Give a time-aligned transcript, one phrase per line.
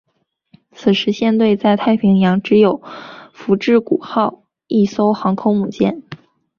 [0.71, 2.81] 此时舰队在西太平洋只有
[3.35, 6.01] 福治谷号一艘航空母舰。